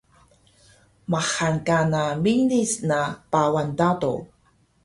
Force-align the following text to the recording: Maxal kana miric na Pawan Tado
Maxal 1.11 1.55
kana 1.67 2.01
miric 2.23 2.71
na 2.89 2.99
Pawan 3.31 3.69
Tado 3.79 4.13